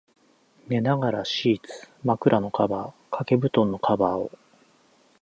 [0.67, 4.31] 寝ながら、敷布、枕のカバー、掛け蒲団のカバーを、